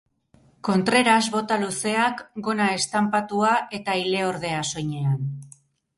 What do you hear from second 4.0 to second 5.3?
ileordea soinean.